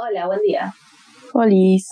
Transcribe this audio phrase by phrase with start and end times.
[0.00, 0.72] Hola, buen día.
[1.32, 1.88] Olis.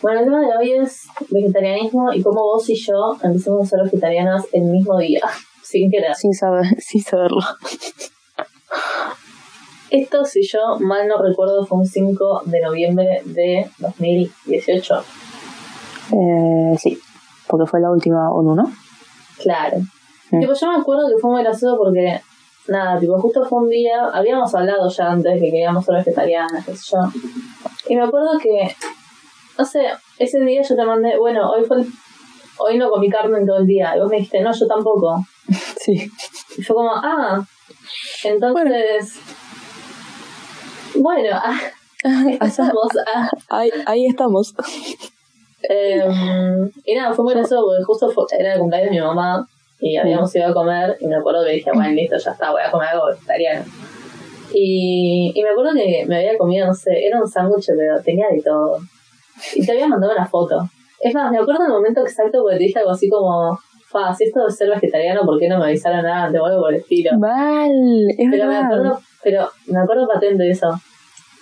[0.00, 3.84] Bueno, el tema de hoy es vegetarianismo y cómo vos y yo empezamos a ser
[3.84, 5.20] vegetarianas el mismo día,
[5.62, 6.16] sin querer.
[6.16, 7.42] Sin, saber, sin saberlo.
[9.90, 14.94] Esto, si yo mal no recuerdo, fue un 5 de noviembre de 2018.
[16.14, 16.98] Eh, sí,
[17.46, 18.72] porque fue la última ONU, ¿no?
[19.38, 19.78] Claro.
[20.32, 20.40] Mm.
[20.40, 22.20] Tipo, yo me acuerdo que fue muy gracioso porque,
[22.68, 26.76] nada, tipo, justo fue un día, habíamos hablado ya antes que queríamos ser vegetarianas, qué
[26.76, 26.98] sé yo.
[27.88, 28.74] Y me acuerdo que,
[29.58, 29.86] no sé,
[30.18, 31.88] ese día yo te mandé, bueno, hoy fue el-
[32.58, 33.96] hoy no comí carne en todo el día.
[33.96, 35.24] Y vos me dijiste, no, yo tampoco.
[35.80, 36.08] Sí.
[36.56, 37.44] Y yo como, ah,
[38.22, 39.18] entonces,
[40.94, 41.58] bueno, ah,
[42.40, 43.30] Hasta- estamos, ah.
[43.48, 44.54] ahí, ahí estamos.
[45.62, 49.48] Em, y nada, fue muy gracioso porque justo fue- era el cumpleaños de mi mamá
[49.82, 52.62] y habíamos ido a comer y me acuerdo que dije, bueno, listo, ya está, voy
[52.62, 53.64] a comer algo vegetariano.
[54.54, 58.28] Y, y me acuerdo que me había comido, no sé, era un sándwich, pero tenía
[58.28, 58.78] de todo.
[59.56, 60.68] Y te había mandado una foto.
[61.00, 64.24] Es más, me acuerdo del momento exacto porque te dije algo así como, fa, si
[64.24, 67.18] esto de ser vegetariano, ¿por qué no me avisaron antes o algo por el estilo?
[67.18, 67.72] Mal,
[68.16, 70.68] es Pero me acuerdo, pero me acuerdo patente de eso.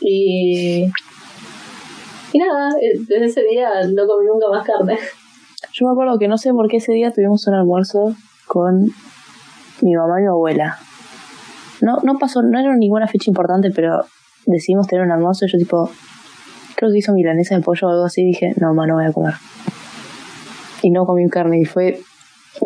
[0.00, 0.86] Y.
[2.32, 4.96] Y nada, eh, desde ese día no comí nunca más carne.
[5.74, 8.14] Yo me acuerdo que no sé por qué ese día tuvimos un almuerzo
[8.52, 8.82] con
[9.80, 10.76] mi mamá y mi abuela.
[11.82, 14.04] No, no pasó, no era ninguna fecha importante, pero
[14.44, 15.88] decidimos tener un almuerzo y yo tipo,
[16.74, 19.12] creo que hizo milanesa de pollo o algo así, dije, no, mamá, no voy a
[19.12, 19.34] comer.
[20.82, 22.00] Y no comí carne y fue...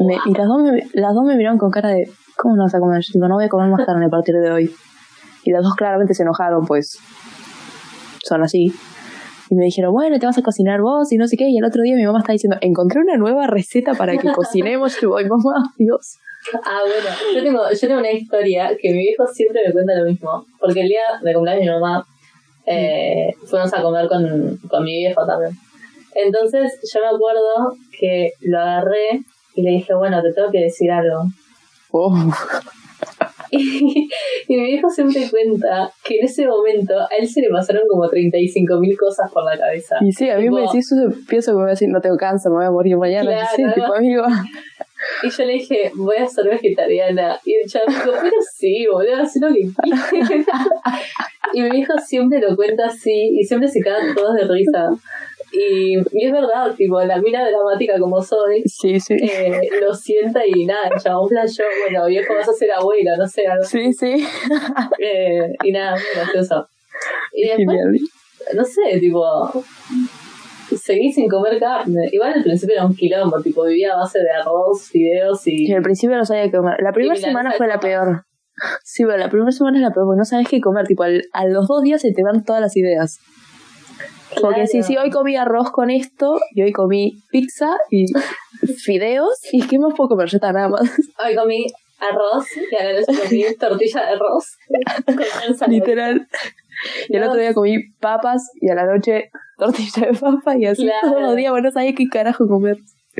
[0.01, 2.75] me- y las dos, me, las dos me miraron con cara de, ¿cómo no vas
[2.75, 3.03] a comer?
[3.03, 4.75] Yo digo, no voy a comer más carne a partir de hoy.
[5.45, 6.99] Y las dos claramente se enojaron, pues
[8.25, 8.73] son así.
[9.55, 11.49] Y me dijeron, bueno, te vas a cocinar vos y no sé qué.
[11.49, 14.97] Y el otro día mi mamá está diciendo, encontré una nueva receta para que cocinemos.
[14.97, 16.19] Y yo voy, mamá, Dios.
[16.65, 20.07] Ah, bueno, yo tengo, yo tengo una historia que mi viejo siempre me cuenta lo
[20.07, 20.45] mismo.
[20.59, 22.05] Porque el día de cumpleaños de mi mamá
[22.67, 25.53] eh, fuimos a comer con, con mi viejo también.
[26.17, 29.21] Entonces yo me acuerdo que lo agarré
[29.55, 31.27] y le dije, bueno, te tengo que decir algo.
[31.93, 32.13] Oh,
[33.59, 34.09] Y,
[34.49, 38.09] y mi viejo siempre cuenta que en ese momento a él se le pasaron como
[38.09, 39.97] 35 mil cosas por la cabeza.
[40.01, 42.17] Y sí, a mí me decís eso, pienso que me voy a decir, no tengo
[42.17, 43.31] cáncer, me voy a morir mañana.
[43.31, 44.25] Claro, sí, tipo, amigo.
[45.23, 47.39] Y yo le dije, voy a ser vegetariana.
[47.45, 50.11] Y el chavo dijo, pero sí, boludo, así lo que quieras.
[51.53, 54.91] Y mi hijo siempre lo cuenta así y siempre se quedan todos de risa.
[55.57, 59.15] Y, y es verdad, tipo, la mina dramática como soy, Sí, sí.
[59.23, 63.27] eh, lo sienta y nada, el chabón flashó, bueno, viejo, vas a ser abuela, no
[63.27, 63.65] sé, algo.
[63.65, 64.27] Sí, sí.
[64.99, 66.67] Eh, y nada, muy gracioso.
[67.33, 67.79] Y después
[68.55, 69.65] no sé, tipo,
[70.81, 72.09] seguí sin comer carne.
[72.13, 75.69] Igual al principio era un quilombo, tipo, vivía a base de arroz, fideos y...
[75.69, 76.77] Y al principio no sabía qué comer.
[76.83, 78.25] La primera semana fue la peor.
[78.85, 80.87] Sí, pero la primera semana es la peor porque no sabes qué comer.
[80.87, 83.19] Tipo, al- a los dos días se te van todas las ideas.
[84.41, 84.67] Porque Claro.
[84.67, 88.07] sí, sí, hoy comí arroz con esto y hoy comí pizza y
[88.85, 90.29] fideos y ¿qué más puedo comer?
[90.33, 90.83] Está nada más.
[91.25, 91.67] Hoy comí
[91.99, 94.45] arroz y a la noche comí tortilla de arroz
[95.59, 95.71] con.
[95.71, 96.27] Literal.
[97.09, 97.29] Y el No.
[97.29, 101.09] otro día comí papas y a la noche tortilla de papa y así Claro.
[101.11, 102.77] todos los días, bueno, no sabía qué carajo comer.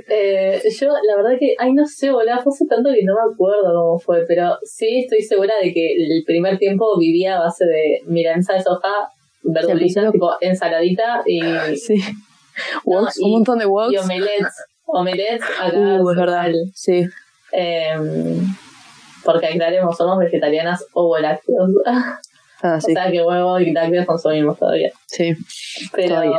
[0.09, 3.33] Eh, yo, la verdad que, ay, no sé, boludo, fue hace tanto que no me
[3.33, 7.65] acuerdo cómo fue, pero sí estoy segura de que el primer tiempo vivía a base
[7.65, 8.89] de milanesa de soja,
[9.53, 11.41] principio- tipo ensaladita y,
[11.77, 11.97] Sí.
[12.87, 13.93] No, Woks, y- un montón de woks.
[13.93, 14.65] y omelets.
[14.87, 15.77] Omelets acá.
[15.77, 16.53] Uh, es verdad.
[16.73, 17.05] Sí.
[17.51, 18.55] Em,
[19.25, 21.71] porque aclaremos, somos vegetarianas o lácteos.
[21.87, 22.21] Ah,
[22.81, 22.93] sí.
[22.93, 24.93] O sea que huevo y lácteos consumimos todavía.
[25.07, 25.33] sí.
[25.93, 26.09] Pero.
[26.15, 26.39] Todavía.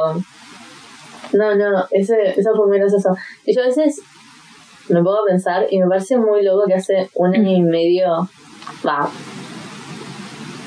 [1.33, 3.09] No, no, ese, eso fue muy gracioso.
[3.45, 3.99] Y yo a veces
[4.87, 8.29] me pongo a pensar y me parece muy loco que hace un año y medio.
[8.87, 9.09] Va.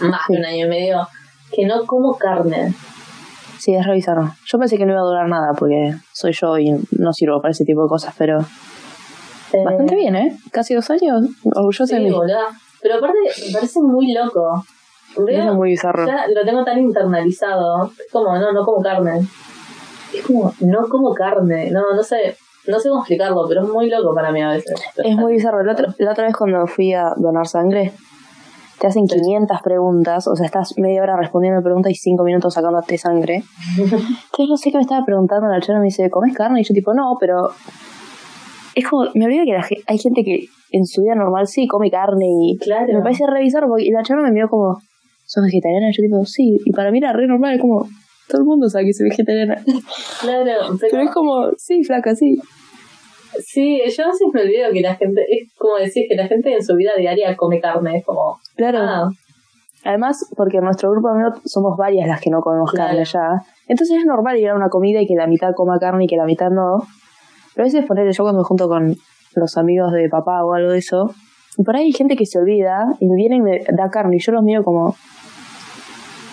[0.00, 1.08] Más de un año y medio.
[1.52, 2.74] Que no como carne.
[3.58, 4.30] Sí, es revisarlo.
[4.46, 7.50] Yo pensé que no iba a durar nada porque soy yo y no sirvo para
[7.52, 8.38] ese tipo de cosas, pero
[9.52, 10.36] Eh, bastante bien, ¿eh?
[10.52, 11.22] Casi dos años.
[11.44, 12.10] Orgullosa de Sí, mí.
[12.10, 12.44] boluda.
[12.82, 14.62] Pero aparte, me parece muy loco.
[15.16, 16.06] Veo, Es muy bizarro.
[16.06, 17.86] ya lo tengo tan internalizado.
[17.86, 19.26] Es como, no, no como carne.
[20.14, 21.70] Es como, no como carne.
[21.70, 22.36] No, no sé,
[22.66, 24.80] no sé cómo explicarlo, pero es muy loco para mí a veces.
[25.02, 25.62] Es muy bizarro.
[25.64, 27.92] La otra, la otra vez cuando fui a donar sangre,
[28.80, 32.96] te hacen 500 preguntas, o sea, estás media hora respondiendo preguntas y 5 minutos sacándote
[32.98, 33.42] sangre.
[33.76, 36.60] Entonces no sé qué me estaba preguntando la chera, me dice, ¿comes carne?
[36.60, 37.50] Y yo tipo, no, pero...
[38.74, 41.90] Es como, me olvido que la hay gente que en su vida normal sí come
[41.90, 42.92] carne y Claro.
[42.92, 44.80] me parece revisar porque y la chava me miró como,
[45.26, 45.88] ¿sos vegetariana?
[45.90, 47.88] Y yo tipo, sí, y para mí era re normal, es como,
[48.28, 49.56] todo el mundo sabe que soy vegetariana.
[50.20, 52.38] Claro, pero, Pero es como, sí, flaca, sí.
[53.44, 56.52] Sí, yo a veces me olvido que la gente, es como decir que la gente
[56.52, 58.78] en su vida diaria come carne, es como, Claro.
[58.82, 59.10] ah,
[59.84, 62.88] Además, porque en nuestro grupo de amigos somos varias las que no comemos Claro.
[62.90, 63.42] carne ya.
[63.68, 66.16] Entonces es normal ir a una comida y que la mitad coma carne y que
[66.16, 66.78] la mitad no.
[67.54, 68.96] Pero a veces ponerle yo cuando me junto con
[69.34, 71.14] los amigos de papá o algo de eso.
[71.56, 74.16] Y por ahí hay gente que se olvida y me viene y me da carne
[74.16, 74.96] y yo los miro como.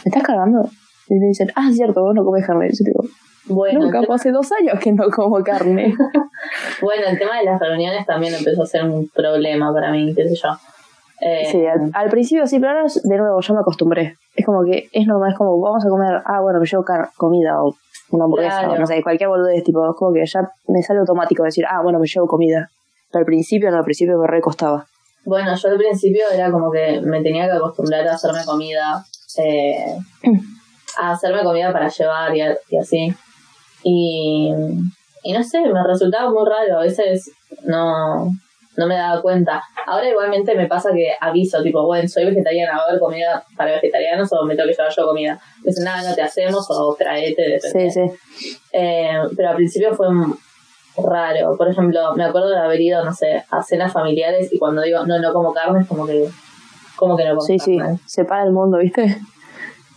[0.03, 0.67] ¿Me estás cargando?
[1.09, 2.67] Y me dicen, ah, es cierto, vos no comes carne.
[2.67, 3.03] Y yo digo,
[3.47, 5.93] Bueno, no, capaz hace dos años que no como carne.
[6.81, 10.27] bueno, el tema de las reuniones también empezó a ser un problema para mí, qué
[10.27, 10.49] sé yo.
[11.21, 14.15] Eh, Sí, al, al principio sí, pero ahora de nuevo yo me acostumbré.
[14.35, 17.09] Es como que es normal, es como vamos a comer, ah, bueno, me llevo car-
[17.17, 17.75] comida o
[18.11, 18.73] una hamburguesa Claro.
[18.73, 21.81] o no sé, cualquier boludez, tipo, es como que ya me sale automático decir, ah,
[21.81, 22.69] bueno, me llevo comida.
[23.11, 24.85] Pero al principio no, al principio me recostaba.
[25.23, 29.03] Bueno, yo al principio era como que me tenía que acostumbrar a hacerme comida,
[29.37, 29.97] eh,
[30.99, 33.13] a hacerme comida para llevar y, a- y así.
[33.87, 34.51] Y,
[35.23, 37.29] y no sé, me resultaba muy raro, a veces
[37.65, 38.25] no,
[38.77, 39.61] no me daba cuenta.
[39.85, 43.73] Ahora igualmente me pasa que aviso, tipo, bueno, soy vegetariana, va a haber comida para
[43.73, 45.39] vegetarianos o me tengo que llevar yo comida.
[45.63, 47.91] Me dicen, nada, no te hacemos o traete, depende.
[47.91, 48.57] Sí, sí.
[48.73, 50.07] Eh, pero al principio fue
[50.97, 51.55] raro.
[51.55, 55.05] Por ejemplo, me acuerdo de haber ido, no sé, a cenas familiares y cuando digo,
[55.05, 56.27] no, no como carne, es como que,
[56.95, 57.99] como que no como Sí, sí, carne.
[58.07, 59.15] separa el mundo, ¿viste?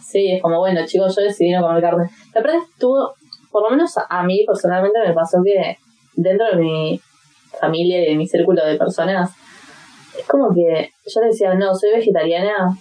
[0.05, 2.11] Sí, es como, bueno, chicos, yo decidí no comer carne.
[2.35, 3.15] La verdad estuvo,
[3.51, 5.77] por lo menos a mí personalmente me pasó que
[6.15, 7.01] dentro de mi
[7.59, 9.31] familia y de mi círculo de personas,
[10.19, 12.77] es como que yo le decía, no, soy vegetariana.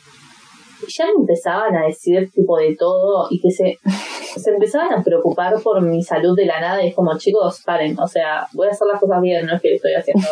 [0.81, 3.79] Y ya me empezaban a decir tipo de todo y que se,
[4.39, 7.99] se empezaban a preocupar por mi salud de la nada y es como, chicos, paren,
[7.99, 10.27] o sea, voy a hacer las cosas bien, no es que estoy haciendo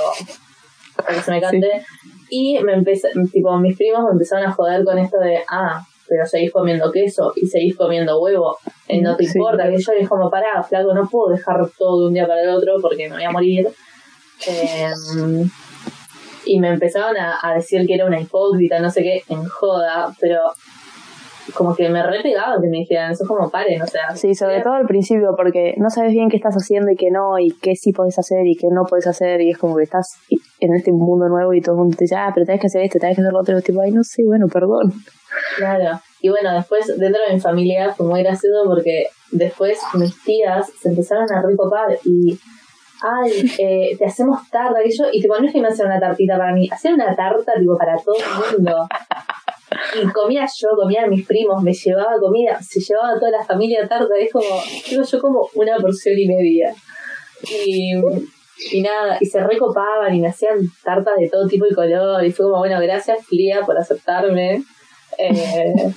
[0.95, 1.83] para que se me cante.
[2.29, 6.25] Y me empecé, tipo, mis primos me empezaron a joder con esto de, ah, pero
[6.25, 8.57] seguís comiendo queso y seguís comiendo huevo,
[8.87, 9.37] y no te Sí.
[9.37, 12.41] importa, que yo es como, pará, flaco, no puedo dejar todo de un día para
[12.43, 13.67] el otro porque me voy a morir.
[14.47, 15.49] Em,
[16.45, 20.13] y me empezaron a, a decir que era una hipócrita, no sé qué, en joda,
[20.19, 20.41] pero
[21.53, 24.15] como que me re pegaba que me dijeran, eso es como paren, o sea.
[24.15, 27.37] Sí, sobre todo al principio, porque no sabes bien qué estás haciendo y qué no,
[27.39, 30.17] y qué sí podés hacer y qué no podés hacer, y es como que estás
[30.59, 32.81] en este mundo nuevo y todo el mundo te dice, ah, pero tenés que hacer
[32.81, 34.93] esto, tenés que hacer lo otro, y tipo, ay, no sé, bueno, perdón.
[35.57, 35.99] Claro.
[36.21, 40.89] Y bueno, después dentro de mi familia fue muy gracioso porque después mis tías se
[40.89, 42.39] empezaron a recopar y,
[43.03, 46.37] ay, eh, te hacemos tarta, aquello, y tipo, no es que me hacían una tartita
[46.37, 48.87] para mí, hacían una tarta tipo para todo el mundo.
[50.01, 54.13] Y comía yo, comían mis primos, me llevaba comida, se llevaba toda la familia tarta,
[54.17, 56.75] es como, digo yo como una porción y media.
[57.65, 62.31] Y, nada, y se recopaban y me hacían tartas de todo tipo y color, y
[62.31, 64.63] fue como, bueno, gracias Flia por aceptarme.
[65.17, 65.93] Eh,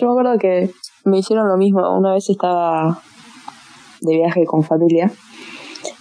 [0.00, 0.70] Yo me acuerdo que
[1.04, 1.80] me hicieron lo mismo.
[1.96, 3.00] Una vez estaba
[4.00, 5.10] de viaje con familia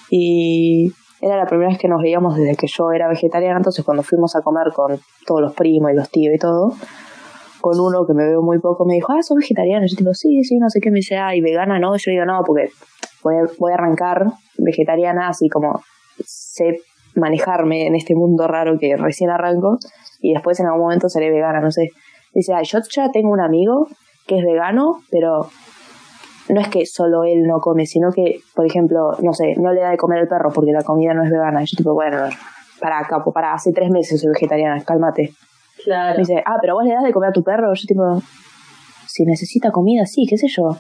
[0.10, 0.92] y
[1.24, 3.58] era la primera vez que nos veíamos desde que yo era vegetariana.
[3.58, 6.74] Entonces, cuando fuimos a comer con todos los primos y los tíos y todo,
[7.62, 9.86] con uno que me veo muy poco, me dijo, ah, ¿sos vegetariano?
[9.88, 10.92] Yo tipo, sí, sí, no sé qué.
[10.92, 11.96] Me dice, ah, ¿y vegana no?
[11.96, 12.70] Yo digo, no, porque
[13.24, 14.26] voy a, voy a arrancar
[14.58, 15.82] vegetariana, así como
[16.26, 16.82] sé
[17.16, 19.78] manejarme en este mundo raro que recién arranco
[20.20, 21.90] y después en algún momento seré vegana, no sé.
[22.34, 23.88] Dice, ay, yo ya tengo un amigo
[24.28, 25.48] que es vegano, pero
[26.50, 29.82] no es que solo él no come, sino que, por ejemplo, no sé, no le
[29.82, 31.62] da de comer al perro porque la comida no es vegana.
[31.64, 32.18] Y yo tipo, bueno,
[32.82, 35.34] para capo, para hace tres meses soy vegetariana, cálmate.
[35.86, 36.14] claro.
[36.14, 37.74] Me dice, ah, pero vos le das de comer a tu perro.
[37.74, 38.22] Yo tipo,
[39.08, 40.76] si necesita comida, sí, qué sé yo.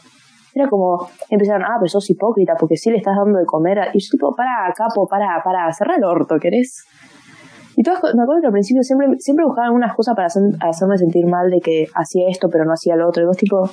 [0.55, 3.79] Era como, empezaron, ah, pero sos hipócrita porque sí le estás dando de comer.
[3.79, 3.88] a-".
[3.93, 6.84] Y yo tipo, para, capo, para, para, cerrar el orto, ¿querés?
[7.75, 10.98] Y todas, me acuerdo que al principio siempre, siempre buscaban algunas cosas para hacer- hacerme
[10.98, 13.24] sentir mal de que hacía esto pero no hacía lo otro.
[13.24, 13.67] Y vos tipo,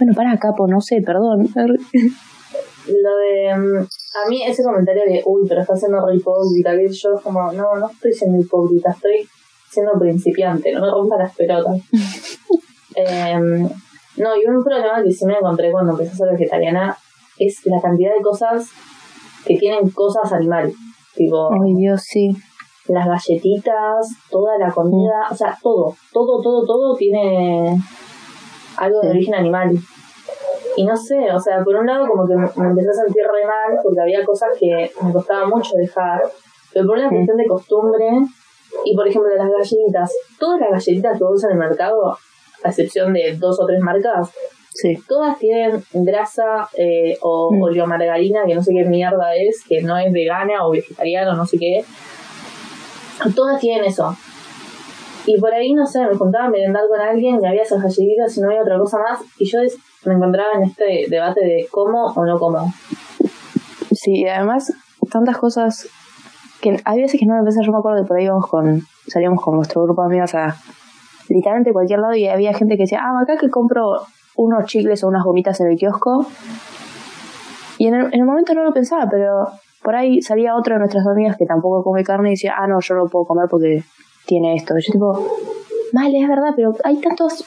[0.00, 1.48] bueno, para, capo, no sé, perdón.
[1.54, 3.54] Lo de.
[3.56, 3.78] mm,
[4.24, 7.52] A mí ese comentario de, uy, pero estás siendo re hipócrita, que yo es como,
[7.52, 9.28] no, no estoy siendo hipócrita, estoy
[9.70, 11.76] siendo principiante, no me rompa las pelotas.
[12.96, 13.68] Em,
[14.16, 16.96] no, y un problema que sí me encontré cuando empecé a ser vegetariana
[17.38, 18.68] es la cantidad de cosas
[19.46, 20.72] que tienen cosas animal.
[21.14, 22.30] Tipo, Ay, Dios, sí.
[22.88, 27.76] las galletitas, toda la comida, o sea, todo, todo, todo, todo tiene
[28.80, 29.70] algo de origen animal.
[30.76, 33.44] Y no sé, o sea, por un lado como que me empecé a sentir re
[33.46, 36.22] mal porque había cosas que me costaba mucho dejar,
[36.72, 38.06] pero por una cuestión de costumbre,
[38.84, 42.16] y por ejemplo las galletitas, todas las galletitas que vos en el mercado,
[42.62, 44.30] a excepción de dos o tres marcas,
[44.72, 44.96] Sí.
[45.08, 47.60] todas tienen grasa eh, o Mm.
[47.62, 51.44] oleomargarina, que no sé qué mierda es, que no es vegana o vegetariana o no
[51.44, 51.84] sé qué.
[53.34, 54.16] Todas tienen eso.
[55.32, 58.36] Y por ahí, no sé, me juntaba a merendar con alguien y había esas galletitas
[58.36, 59.20] y no había otra cosa más.
[59.38, 59.60] Y yo
[60.04, 62.66] me encontraba en este debate de cómo o no como.
[63.92, 64.72] Sí, y además,
[65.08, 65.88] tantas cosas
[66.60, 68.82] que hay veces que no me pasa, yo me acuerdo que por ahí íbamos con,
[69.06, 70.56] salíamos con nuestro grupo de amigas a
[71.28, 74.00] literalmente cualquier lado y había gente que decía, ah, acá que compro
[74.34, 76.26] unos chicles o unas gomitas en el kiosco.
[77.78, 79.46] Y en el, en el momento no lo pensaba, pero
[79.80, 82.80] por ahí salía otra de nuestras amigas que tampoco come carne y decía, ah, no,
[82.80, 83.84] yo no puedo comer porque
[84.30, 84.78] tiene esto.
[84.78, 85.26] Y yo tipo,
[85.92, 87.44] vale, es verdad, pero hay tantos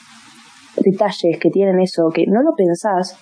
[0.76, 3.18] detalles que tienen eso que no lo pensás,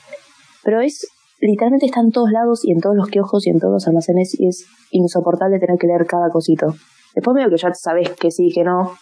[0.64, 1.08] pero es
[1.40, 4.40] literalmente está en todos lados y en todos los kioscos y en todos los almacenes
[4.40, 6.74] y es insoportable tener que leer cada cosito.
[7.14, 8.94] Después medio que ya sabes que sí, que no,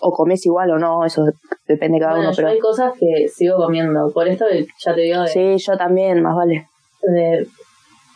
[0.00, 1.24] o comes igual o no, eso
[1.66, 2.36] depende de cada bueno, uno.
[2.36, 4.10] Pero hay cosas que sigo comiendo.
[4.12, 4.46] Por esto
[4.78, 6.68] ya te digo de, sí, yo también, más vale.
[7.02, 7.46] de,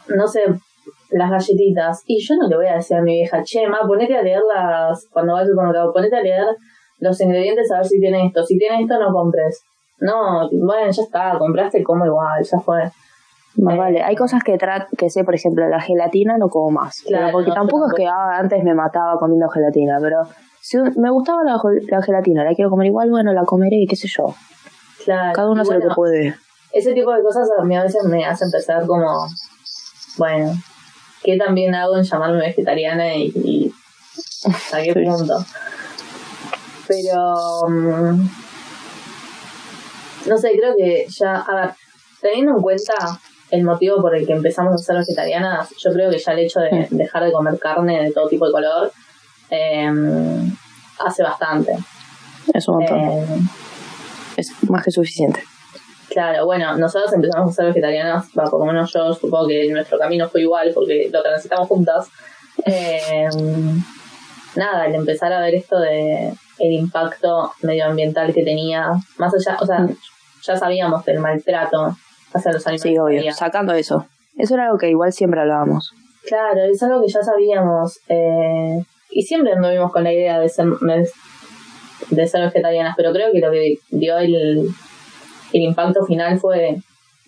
[0.09, 0.41] no sé,
[1.15, 2.03] las galletitas.
[2.07, 4.43] Y yo no le voy a decir a mi vieja, che, ma, ponete a leer
[4.53, 6.47] las, cuando vas al supermercado, ponete a leer
[6.99, 8.45] los ingredientes a ver si tiene esto.
[8.45, 9.63] Si tiene esto, no compres.
[10.01, 12.83] No, bueno, ya está, compraste, como igual, ya fue.
[13.57, 14.03] Más Eh, vale.
[14.03, 17.03] Hay cosas que, tra que sé, por ejemplo, la gelatina no como más.
[17.07, 20.23] Claro, porque no, tampoco es que ah, antes me mataba comiendo gelatina, pero
[20.61, 24.09] si me gustaba la, la gelatina, la quiero comer igual, bueno, la comeré, qué sé
[24.09, 24.35] yo.
[25.05, 25.33] Claro.
[25.33, 26.35] Cada uno Y hace lo que puede.
[26.73, 29.07] Ese tipo de cosas a mí a veces me hacen pensar como,
[30.19, 30.53] bueno,
[31.25, 33.73] ¿qué también hago en llamarme vegetariana y, y
[34.73, 35.01] a qué Sí.
[35.05, 35.45] punto?
[36.87, 38.29] Pero, mm,
[40.27, 41.71] no sé, creo que ya, a ver,
[42.21, 42.93] teniendo en cuenta
[43.51, 46.61] el motivo por el que empezamos a ser vegetarianas, yo creo que ya el hecho
[46.61, 48.93] de dejar de comer carne de todo tipo de color
[49.51, 49.91] eh,
[51.05, 51.73] hace bastante.
[52.53, 52.99] Es un montón.
[53.01, 53.27] Eh,
[54.37, 55.43] es más que suficiente.
[56.15, 59.99] Claro, bueno, nosotros empezamos a ser vegetarianas, va, por lo menos yo supongo que nuestro
[59.99, 62.09] camino fue igual porque lo transitamos juntas.
[62.65, 63.29] Eh,
[64.55, 69.67] nada, el empezar a ver esto de el impacto medioambiental que tenía, más allá, o
[69.67, 69.89] sea,
[70.45, 71.97] ya sabíamos del maltrato
[72.33, 72.83] hacia los animales.
[72.83, 73.33] Sí, obvio.
[73.33, 74.07] Sacando eso.
[74.39, 75.95] Eso era algo que igual siempre hablábamos.
[76.29, 77.99] Claro, es algo que ya sabíamos.
[78.09, 80.67] eh, y siempre anduvimos con la idea de ser,
[82.11, 84.69] de ser vegetarianas, pero creo que lo que dio el,
[85.55, 86.77] el impacto final fue,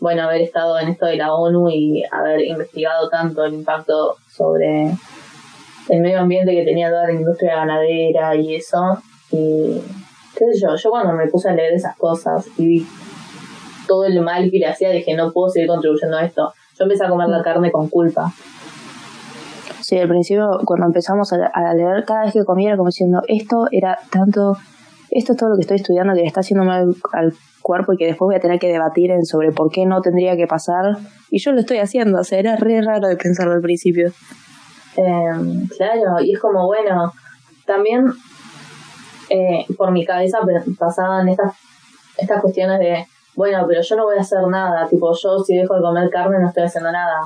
[0.01, 4.91] bueno, haber estado en esto de la ONU y haber investigado tanto el impacto sobre
[5.89, 8.99] el medio ambiente que tenía toda la industria ganadera y eso.
[9.31, 9.81] Y
[10.37, 12.87] qué sé yo, yo cuando me puse a leer esas cosas y vi
[13.87, 16.53] todo el mal que le hacía, dije, no puedo seguir contribuyendo a esto.
[16.77, 18.33] Yo empecé a comer la carne con culpa.
[19.81, 23.23] Sí, al principio, cuando empezamos a, a leer, cada vez que comía era como diciendo,
[23.29, 24.57] esto era tanto,
[25.11, 27.33] esto es todo lo que estoy estudiando que está haciendo mal al
[27.67, 30.37] cuerpo y que después voy a tener que debatir en sobre por qué no tendría
[30.37, 30.97] que pasar.
[31.31, 34.13] Y yo lo estoy haciendo, o sea, era re raro de pensarlo al principio.
[34.97, 37.13] Eh, claro, y es como, bueno,
[37.67, 38.07] también
[39.31, 40.39] eh, por mi cabeza
[40.79, 41.55] pasaban estas,
[42.17, 43.05] estas cuestiones de,
[43.35, 46.39] bueno, pero yo no voy a hacer nada, tipo, yo si dejo de comer carne
[46.39, 47.17] no estoy haciendo nada.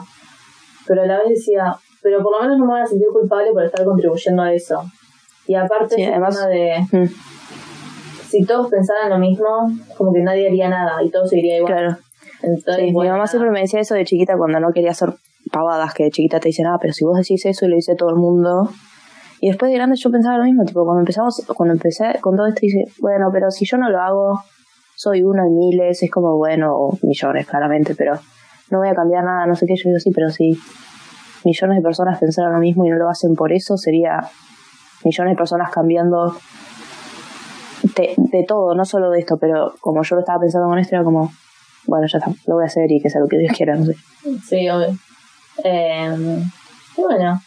[0.86, 3.52] Pero a la vez decía, pero por lo menos no me voy a sentir culpable
[3.52, 4.82] por estar contribuyendo a eso.
[5.46, 7.06] Y aparte, Sí, además- de, Mm,
[8.30, 11.72] si todos pensaran lo mismo, como que nadie haría nada y todo seguiría igual.
[11.72, 11.96] claro.
[12.42, 15.10] Entonces, Sí, mi mamá siempre me decía eso de chiquita cuando no quería hacer
[15.52, 17.94] pavadas, que de chiquita te dicen, ah, pero si vos decís eso y lo dice
[17.96, 18.70] todo el mundo.
[19.40, 22.46] Y después de grande yo pensaba lo mismo, tipo, cuando empezamos, cuando empecé con todo
[22.46, 24.40] esto, dice, bueno, pero si yo no lo hago,
[24.94, 28.14] soy uno en miles, es como, bueno, o millones, claramente, pero
[28.70, 30.58] no voy a cambiar nada, no sé qué, yo digo, sí, pero si
[31.44, 34.20] millones de personas pensaran lo mismo y no lo hacen por eso, sería
[35.04, 36.36] millones de personas cambiando
[37.82, 40.94] de, de todo, no solo de esto, pero como yo lo estaba pensando con esto,
[40.96, 41.32] era como,
[41.86, 43.84] bueno, ya está, lo voy a hacer y que sea lo que Dios quiera, no
[43.86, 43.94] sé.
[44.46, 44.88] Sí, obvio.
[45.64, 46.42] Eh,
[46.96, 47.40] y bueno,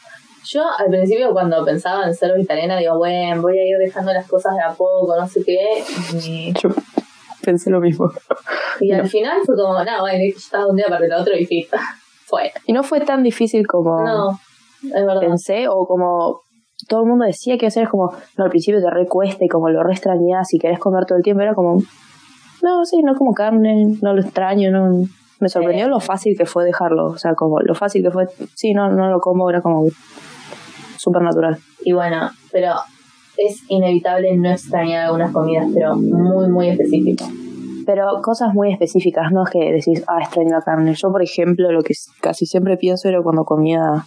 [0.45, 4.27] yo al principio cuando pensaba en ser vegetariana, digo, bueno, voy a ir dejando las
[4.27, 5.83] cosas de a poco, no sé qué.
[6.25, 6.69] Y, Yo
[7.43, 8.11] pensé lo mismo.
[8.79, 11.65] y al final fue como, no, bueno, estaba un día para el otro y fin.
[12.25, 12.51] Fue.
[12.65, 14.39] Y no fue tan difícil como No,
[14.83, 15.19] es verdad.
[15.19, 16.41] pensé o como
[16.87, 19.69] todo el mundo decía que hacer, es como, no, al principio te recuesta y como
[19.69, 21.81] lo re extrañas y querés comer todo el tiempo, era como,
[22.61, 25.05] no, sí, no como carne, no lo extraño, no.
[25.39, 25.89] Me sorprendió Eh.
[25.89, 29.09] lo fácil que fue dejarlo, o sea, como lo fácil que fue, sí, no, no
[29.09, 29.85] lo como, era como
[30.97, 31.57] súper natural.
[31.83, 32.75] Y bueno, pero
[33.37, 37.25] es inevitable no extrañar algunas comidas, pero muy, muy específico.
[37.85, 40.93] Pero cosas muy específicas, no es que decís, ah, extraño la carne.
[40.95, 44.05] Yo, por ejemplo, lo que casi siempre pienso era cuando comía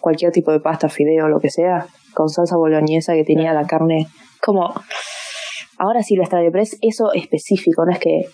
[0.00, 4.08] cualquier tipo de pasta, fideo, lo que sea, con salsa boloñesa que tenía la carne,
[4.40, 4.72] como,
[5.78, 8.26] ahora sí lo extraño, pero es eso específico, no es que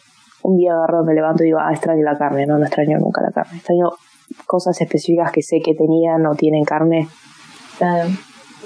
[0.42, 3.22] un día agarro, me levanto y digo, ah, extraño la carne, no, no extraño nunca
[3.22, 3.90] la carne, extraño
[4.46, 7.08] cosas específicas que sé que tenían o tienen carne.
[7.78, 8.08] Claro.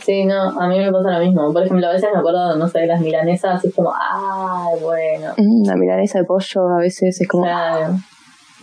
[0.05, 1.53] Sí, no, a mí me pasa lo mismo.
[1.53, 5.33] Por ejemplo, a veces me acuerdo, no sé, de las milanesas, es como, ay, bueno.
[5.37, 7.95] Mm, la milanesa de pollo a veces es como, Claro.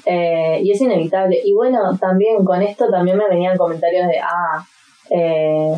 [0.05, 1.39] Eh, y es inevitable.
[1.43, 4.65] Y bueno, también con esto también me venían comentarios de, ah,
[5.11, 5.73] eh,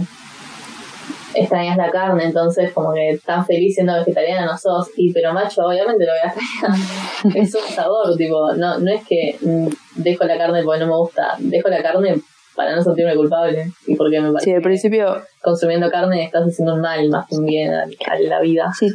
[1.34, 5.66] extrañas la carne, entonces como que tan feliz siendo vegetariana no sos, y pero macho,
[5.66, 7.38] obviamente lo voy a extrañar.
[7.44, 10.98] es un sabor, tipo, no, no es que mm, dejo la carne porque no me
[10.98, 12.16] gusta, dejo la carne
[12.56, 15.22] para no sentirme culpable y porque me parece Sí, al principio.
[15.42, 18.72] consumiendo carne estás haciendo un mal más que un bien a, a la vida.
[18.78, 18.90] Sí.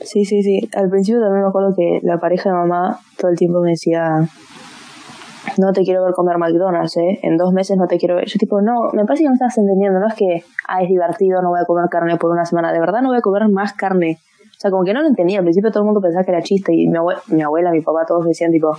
[0.00, 0.68] Sí, sí, sí.
[0.74, 4.26] Al principio también me acuerdo que la pareja de mamá todo el tiempo me decía.
[5.58, 7.18] No te quiero ver comer McDonald's, ¿eh?
[7.22, 8.26] En dos meses no te quiero ver.
[8.26, 10.00] Yo, tipo, no, me parece que no estás entendiendo.
[10.00, 12.72] No es que, ah, es divertido, no voy a comer carne por una semana.
[12.72, 14.18] De verdad no voy a comer más carne.
[14.44, 15.38] O sea, como que no lo entendía.
[15.38, 16.72] Al principio todo el mundo pensaba que era chiste.
[16.74, 18.76] Y mi, abue- mi abuela, mi papá, todos decían, tipo,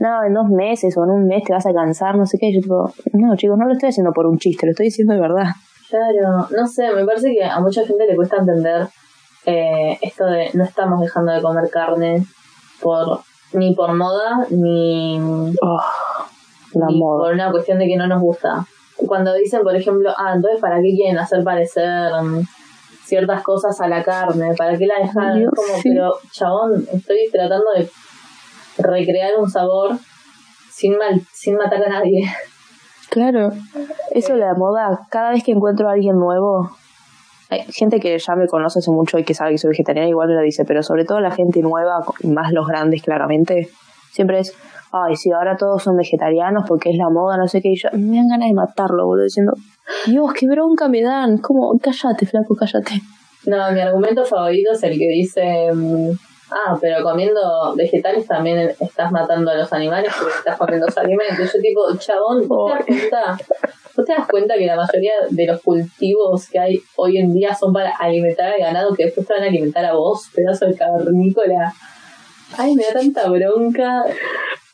[0.00, 2.52] no, en dos meses o en un mes te vas a cansar, no sé qué.
[2.52, 5.20] Yo, tipo, no, chicos, no lo estoy haciendo por un chiste, lo estoy diciendo de
[5.20, 5.46] verdad.
[5.90, 8.88] Claro, no sé, me parece que a mucha gente le cuesta entender
[9.46, 12.24] eh, esto de no estamos dejando de comer carne
[12.82, 13.20] por
[13.54, 15.18] ni por moda ni,
[15.62, 15.80] Oh,
[16.74, 17.24] la ni moda.
[17.24, 18.66] por una cuestión de que no nos gusta.
[18.96, 22.10] Cuando dicen, por ejemplo, ah, entonces ¿para qué quieren hacer parecer
[23.04, 24.54] ciertas cosas a la carne?
[24.56, 25.38] ¿Para qué la dejan?
[25.38, 25.90] Dios, como, sí.
[25.90, 27.88] pero chabón, estoy tratando de
[28.78, 29.96] recrear un sabor
[30.70, 32.28] sin mal, sin matar a nadie.
[33.10, 33.52] Claro,
[34.10, 36.70] eso de la moda, cada vez que encuentro a alguien nuevo,
[37.54, 40.28] hay gente que ya me conoce hace mucho y que sabe que soy vegetariana, igual
[40.28, 43.68] me lo dice, pero sobre todo la gente nueva, y más los grandes claramente,
[44.12, 44.54] siempre es,
[44.92, 47.88] ay, sí, ahora todos son vegetarianos porque es la moda, no sé qué, y yo
[47.92, 49.52] me dan ganas de matarlo, boludo, diciendo,
[50.06, 53.00] Dios, qué bronca me dan, como, cállate, flaco, cállate.
[53.46, 56.10] No, mi argumento favorito es el que dice, mm,
[56.50, 61.52] ah, pero comiendo vegetales también estás matando a los animales porque estás comiendo los alimentos.
[61.52, 63.10] Yo tipo, chabón, ¿vos te
[63.96, 67.54] ¿Vos te das cuenta que la mayoría de los cultivos que hay hoy en día
[67.54, 70.74] son para alimentar al ganado que después te van a alimentar a vos, pedazo de
[70.76, 71.72] cavernícola?
[72.58, 74.04] Ay, me da tanta bronca.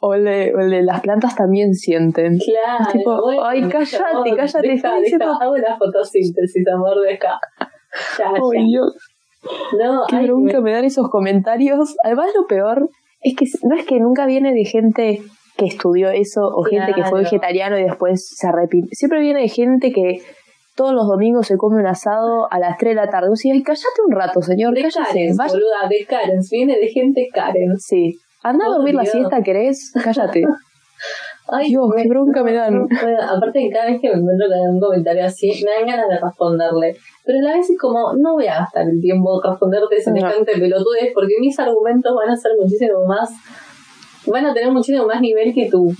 [0.00, 2.38] O el de, o el de las plantas también sienten.
[2.38, 2.84] Claro.
[2.86, 7.38] Es tipo, ay, cállate, cállate, Deja, deja, diciendo- hago la fotosíntesis, amor, deja.
[8.18, 8.64] Ya, Ay, ya.
[8.64, 8.96] Dios.
[9.78, 11.94] No, Qué ay, bronca me dan esos comentarios.
[12.04, 12.88] Además, lo peor
[13.22, 15.22] es que no es que nunca viene de gente
[15.60, 18.88] que estudió eso o gente que fue vegetariano y después se arrepintió.
[18.92, 20.22] Siempre viene de gente que
[20.74, 23.28] todos los domingos se come un asado a las 3 de la tarde.
[23.28, 25.08] Vos decís, cállate un rato, señor, de cállate.
[25.08, 27.76] Karen, Vaya- boluda, de Karen, viene de gente Karen.
[27.78, 28.18] Sí.
[28.42, 29.92] Anda a dormir la siesta, ¿querés?
[30.02, 30.42] Cállate.
[31.52, 32.74] Ay, Dios, qué bronca me dan.
[32.78, 33.22] no puedo.
[33.22, 36.96] Aparte, cada vez que me encuentro con un comentario así, me dan ganas de responderle.
[37.24, 40.52] Pero a la vez es como, no voy a gastar el tiempo en responderte semejante
[40.52, 43.30] pelotudez, porque mis argumentos van a ser muchísimo más.
[44.26, 45.94] Van a tener muchísimo más nivel que tu.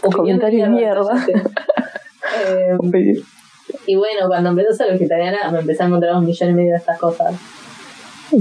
[0.00, 1.26] Comentario de mierda.
[2.48, 2.76] Eh,
[3.86, 6.72] y bueno, cuando empecé a ser vegetariana, me empecé a encontrar un millón y medio
[6.72, 7.34] de estas cosas.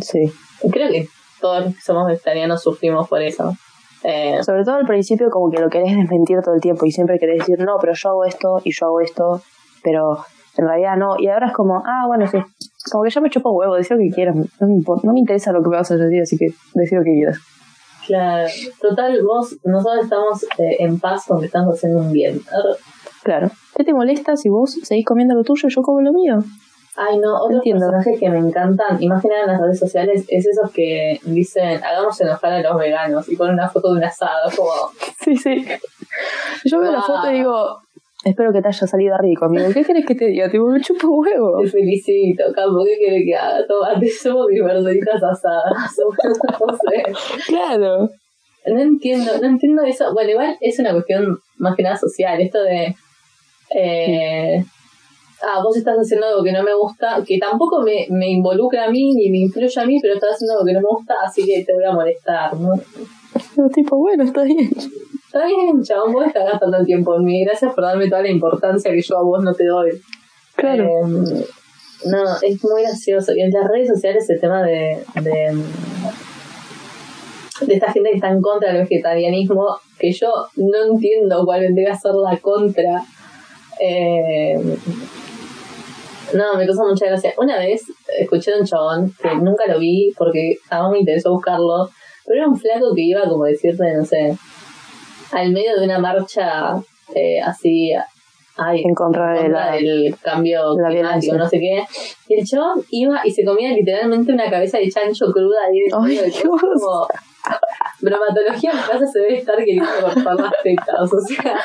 [0.01, 0.31] Sí.
[0.71, 1.07] Creo que
[1.39, 3.55] todos los que somos vegetarianos sufrimos por eso.
[4.03, 7.19] Eh, Sobre todo al principio como que lo querés desmentir todo el tiempo y siempre
[7.19, 9.41] querés decir, no, pero yo hago esto y yo hago esto,
[9.83, 10.17] pero
[10.57, 11.15] en realidad no.
[11.19, 12.37] Y ahora es como, ah, bueno, sí.
[12.91, 14.35] Como que yo me chupo huevo, decir lo que quieras.
[14.35, 16.99] No me, importa, no me interesa lo que me vas a decir, así que decir
[16.99, 17.37] lo que quieras.
[18.05, 18.47] Claro,
[18.81, 22.41] total, vos, nosotros estamos eh, en paz con que estamos haciendo un bien.
[22.51, 22.77] Ar-
[23.23, 23.49] Claro.
[23.75, 26.37] ¿Qué te molesta si vos seguís comiendo lo tuyo y yo como lo mío?
[26.95, 27.87] Ay, no, otros Entiendo.
[27.87, 31.19] personajes que me encantan, y más que nada en las redes sociales, es esos que
[31.23, 34.69] dicen, hagamos enojar a los veganos, y ponen una foto de un asado, como,
[35.21, 35.65] Sí, sí.
[36.65, 37.79] Yo veo la foto y digo,
[38.25, 39.67] espero que te haya salido rico, amigo.
[39.71, 40.49] ¿Qué querés que te diga?
[40.49, 41.61] Tipo, me chupo huevo.
[41.61, 43.65] te felicito, Campo, ¿qué quiere que haga?
[43.67, 45.95] Tomate, somos mis verduritas asadas.
[47.47, 48.09] Claro.
[48.67, 50.11] No entiendo, no entiendo eso.
[50.13, 52.95] Bueno, igual es una cuestión más que nada social, esto de.
[53.75, 54.65] Eh,
[55.43, 58.89] ah, vos estás haciendo algo que no me gusta, que tampoco me, me involucra a
[58.89, 61.45] mí ni me influye a mí, pero estás haciendo algo que no me gusta, así
[61.45, 62.73] que te voy a molestar, ¿no?
[63.55, 64.69] Pero tipo, bueno, está bien.
[65.35, 68.31] Está bien, chabón, vos estás gastando el tiempo en mí, gracias por darme toda la
[68.31, 69.91] importancia que yo a vos no te doy.
[70.55, 70.85] Claro.
[70.85, 71.45] Eh,
[72.05, 73.33] no, es muy gracioso.
[73.35, 75.61] Y en las redes sociales el tema de, de,
[77.67, 81.91] de esta gente que está en contra del vegetarianismo, que yo no entiendo cuál vendría
[81.91, 83.03] a ser la contra.
[83.81, 84.57] Eh,
[86.33, 87.33] no, me causa mucha gracia.
[87.37, 87.83] Una vez
[88.19, 91.89] escuché de un chabón que nunca lo vi porque jamás me interesó buscarlo,
[92.25, 94.37] pero era un flaco que iba como decirte, no sé,
[95.35, 96.75] al medio de una marcha
[97.13, 97.91] eh, así,
[98.57, 99.71] ay, En contra de contra la...
[99.73, 101.83] del cambio la climático, no sé qué.
[102.29, 106.17] Y el chabón iba y se comía literalmente una cabeza de chancho cruda ahí Ay,
[106.17, 106.43] del Dios.
[106.43, 107.07] como
[108.01, 111.59] bromatología en casa se debe estar queriendo cortar las tetas, o sea.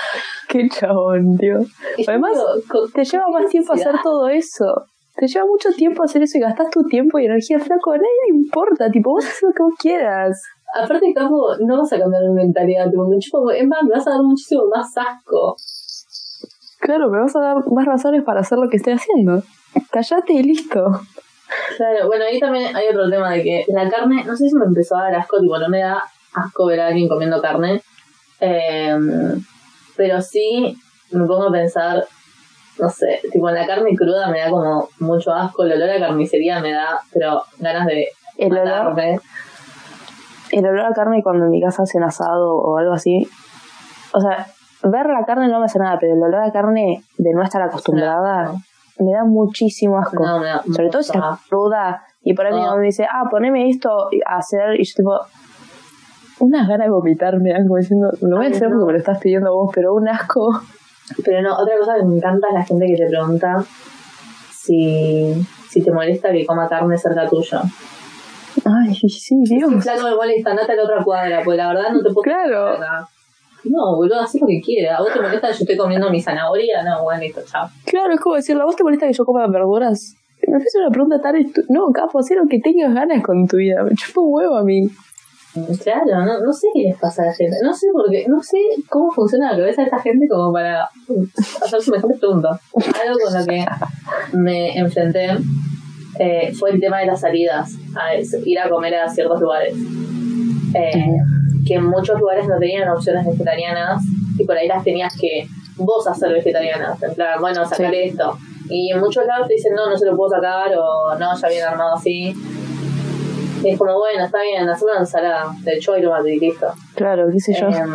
[0.49, 1.59] Qué chabón, tío.
[2.07, 4.85] Además, digo, Te lleva más tiempo hacer todo eso.
[5.17, 7.93] Te lleva mucho tiempo hacer eso y gastas tu tiempo y energía flaco.
[7.93, 8.91] A nadie le importa.
[8.91, 10.43] Tipo, vos haces lo que vos quieras.
[10.75, 14.11] Aparte, Capo, no vas a cambiar mi mentalidad, tipo, me chupo- más, me vas a
[14.11, 15.57] dar muchísimo más asco.
[16.81, 19.43] Claro, me vas a dar más razones para hacer lo que estoy haciendo.
[19.91, 21.01] Callate y listo.
[21.77, 24.65] Claro, bueno, ahí también hay otro tema de que la carne, no sé si me
[24.65, 26.03] empezó a dar asco, tipo, no me da
[26.35, 27.83] asco ver a alguien comiendo carne,
[28.41, 28.97] eh,
[29.97, 30.77] pero sí
[31.11, 32.05] me pongo a pensar,
[32.79, 36.61] no sé, tipo, la carne cruda me da como mucho asco, el olor a carnicería
[36.61, 39.21] me da, pero ganas de El olor, matarme.
[40.53, 43.29] El olor a carne cuando en mi casa hacen asado o algo así.
[44.13, 44.47] O sea,
[44.83, 47.63] ver la carne no me hace nada, pero el olor a carne de no estar
[47.63, 48.53] acostumbrada
[48.99, 50.25] me da muchísimo asco.
[50.25, 52.03] No, da Sobre todo si está cruda.
[52.23, 52.67] Y por ahí mi No.
[52.67, 53.89] mamá me dice, ah, poneme esto
[54.27, 54.79] a hacer.
[54.79, 55.19] Y yo, tipo,
[56.41, 58.99] unas ganas de vomitar me dan como diciendo, lo voy a hacer porque me lo
[58.99, 60.61] estás pidiendo vos, pero un asco.
[61.25, 63.57] Pero no, otra cosa que me encanta es la gente que te pregunta
[64.53, 65.35] si,
[65.69, 67.61] si te molesta que coma carne cerca tuyo.
[68.65, 69.71] Ay, sí, Dios.
[69.75, 72.23] Si flaco me molesta, andate a la otra cuadra, porque la verdad no te puedo
[72.23, 72.77] Claro.
[73.65, 74.99] No, boludo, haz lo que quieras.
[74.99, 76.83] ¿A vos te molesta que yo estoy comiendo mi zanahoria?
[76.83, 77.69] No, bueno, listo, chao.
[77.85, 80.17] Claro, es como decirle, ¿a vos te molesta que yo coma verduras?
[80.47, 81.35] Me parece una pregunta tan
[81.69, 83.83] No, capo, haz lo que tengas ganas con tu vida.
[83.85, 84.89] Me chupa un huevo a mí.
[85.83, 87.57] Claro, no, no sé qué les pasa a la gente.
[87.63, 88.59] No sé por qué, no sé
[88.89, 90.89] cómo funciona la cabeza de esta gente como para
[91.63, 92.61] hacer semejantes preguntas.
[92.75, 93.67] Algo con lo que
[94.33, 95.37] me enfrenté
[96.23, 99.75] eh, fue el tema de las salidas, a ir a comer a ciertos lugares.
[100.75, 101.17] Eh,
[101.67, 104.03] que en muchos lugares no tenían opciones vegetarianas
[104.39, 107.03] y por ahí las tenías que vos hacer vegetarianas.
[107.03, 108.01] En plan, bueno, sacar Sí.
[108.05, 108.37] esto.
[108.69, 111.49] Y en muchos lados te dicen, no, no se lo puedo sacar o no, ya
[111.49, 112.35] viene armado así.
[113.63, 116.67] Y es como, bueno, está bien, hacer una ensalada de y tomate y listo.
[116.95, 117.67] Claro, qué sé yo.
[117.67, 117.95] Em,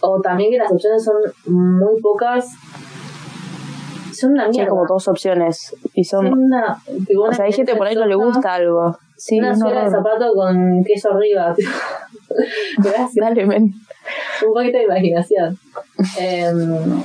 [0.00, 2.46] o también que las opciones son muy pocas.
[4.20, 4.70] Son una Sí, hay mierda.
[4.70, 5.74] como dos opciones.
[5.94, 6.28] Y son.
[6.28, 8.96] Son una, tipo, una o sea, hay gente por ahí no le gusta algo.
[9.16, 11.54] Sí, una suela de zapato con queso arriba.
[12.78, 13.14] Gracias.
[13.14, 13.64] Dale, men.
[14.46, 15.58] Un poquito de imaginación.
[16.18, 17.02] Em,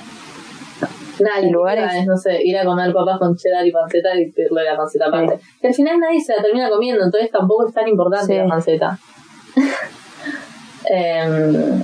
[1.19, 4.77] nada, lugares- no sé, ir a comer papas con cheddar y panceta y pedirle la
[4.77, 5.39] panceta aparte.
[5.61, 8.35] Que al final nadie se la termina comiendo, entonces tampoco es tan importante Sí.
[8.39, 8.97] la panceta.
[10.85, 11.81] Em,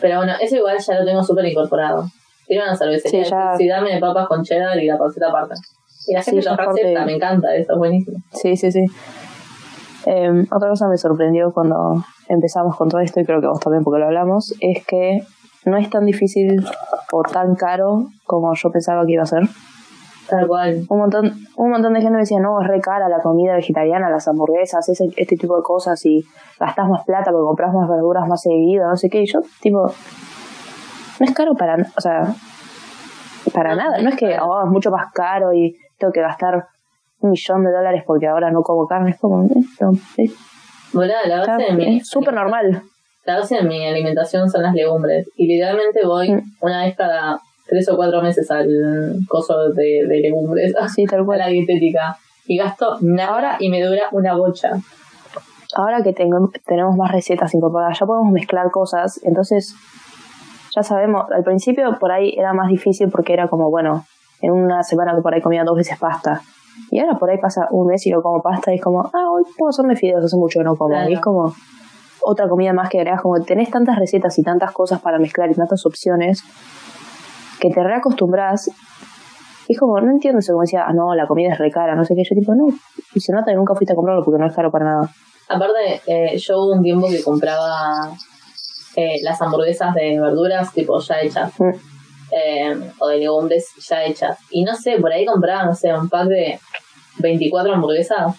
[0.00, 2.04] pero bueno, eso igual ya lo tengo súper incorporado.
[2.52, 5.54] Ir a una cervecería, Sí, ya- si dame papas con cheddar y la panceta aparte.
[6.06, 8.18] Y la Sí, gente de- me encanta, eso es buenísimo.
[8.32, 8.84] Sí, sí, sí.
[10.06, 13.84] Eh, otra cosa me sorprendió cuando empezamos con todo esto, y creo que vos también
[13.84, 15.20] porque lo hablamos, es que
[15.64, 16.64] no es tan difícil
[17.12, 19.42] o tan caro como yo pensaba que iba a ser.
[20.28, 20.86] Tal cual.
[20.88, 24.08] Un montón, un montón de gente me decía, no, es re cara la comida vegetariana,
[24.10, 26.24] las hamburguesas, ese, este tipo de cosas, y
[26.58, 29.22] gastás más plata porque compras más verduras más seguido, no sé qué.
[29.22, 29.92] Y yo, tipo,
[31.22, 32.34] no es caro para, o sea,
[33.52, 33.98] para nada.
[34.02, 36.66] no es que oh, es mucho más caro y tengo que gastar
[37.20, 39.10] un millón de dólares porque ahora no como carne.
[39.10, 39.48] Es como, eh,
[39.80, 40.30] no, eh,
[40.92, 41.96] Boluda, la está- base de mi.
[41.98, 42.82] es súper normal.
[43.24, 45.28] La base de mi alimentación son las legumbres.
[45.36, 46.42] Y literalmente voy Mm.
[46.60, 48.66] una vez cada tres o cuatro meses al
[49.28, 51.38] coso de, de legumbres, Sí, tal a cual.
[51.38, 52.16] la dietética.
[52.46, 54.72] Y gasto nada Ahora- y me dura una bocha.
[55.76, 59.74] ahora que tengo, tenemos más recetas incorporadas, ya podemos mezclar cosas, entonces
[60.74, 64.06] ya sabemos, al principio por ahí era más difícil porque era como, bueno,
[64.40, 66.40] en una semana que por ahí comía dos veces pasta.
[66.90, 69.30] Y ahora por ahí pasa un mes y no como pasta y es como, ah,
[69.30, 70.94] hoy puedo hacerme fideos, hace mucho que no como.
[70.94, 71.10] Claro.
[71.10, 71.54] Y es como
[72.22, 75.50] otra comida más que agregas, como que tenés tantas recetas y tantas cosas para mezclar
[75.50, 76.42] y tantas opciones
[77.60, 78.68] que te reacostumbras.
[79.68, 81.94] Y es como, no entiendo eso, como decía, ah, no, la comida es re cara,
[81.94, 82.22] no sé qué.
[82.24, 82.68] Yo tipo, no,
[83.14, 85.10] y se nota que nunca fuiste a comprarlo porque no es caro para nada.
[85.48, 88.16] Aparte, eh, yo hubo un tiempo que compraba
[88.96, 91.52] eh, las hamburguesas de verduras tipo ya hechas.
[91.58, 91.70] Mm.
[92.32, 94.38] eh, o de legumbres ya hechas.
[94.50, 96.58] Y no sé, por ahí compraba, no sé, un pack de
[97.18, 98.34] 24 hamburguesas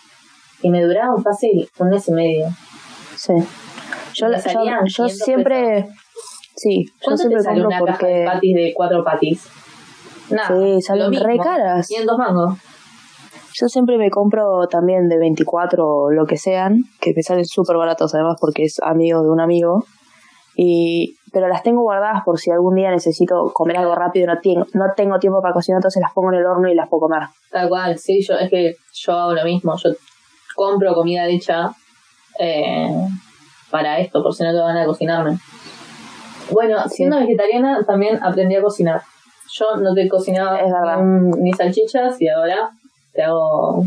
[0.62, 2.48] y me duraban fácil un mes y medio.
[3.16, 3.34] Sí.
[4.16, 5.88] Yo, Me yo, salían yo 500 siempre.
[6.56, 8.26] Sí, yo ¿Cuánto te siempre sale compro una caja de porque.
[8.26, 9.48] patis de cuatro patis?
[10.30, 10.48] Nada.
[10.48, 11.88] Sí, salen mismo, re caras.
[11.88, 12.60] 500 mangos.
[13.56, 17.78] Yo siempre me compro también de 24 o lo que sean, que me salen súper
[17.78, 19.86] baratos además porque es amigo de un amigo.
[20.56, 24.40] Y, pero las tengo guardadas por si algún día necesito comer algo rápido y no
[24.40, 27.02] tengo, no tengo tiempo para cocinar, entonces las pongo en el horno y las puedo
[27.02, 27.24] comer.
[27.52, 29.76] Tal cual, sí, yo, es que yo hago lo mismo.
[29.78, 29.92] Yo
[30.56, 31.72] compro comida hecha
[32.40, 33.08] eh,
[33.72, 35.38] para esto, por si no te van a cocinarme.
[36.52, 39.02] Bueno, siendo vegetariana también aprendí a cocinar.
[39.52, 40.60] Yo no te cocinaba
[41.02, 42.72] ni salchichas y ahora
[43.14, 43.86] te hago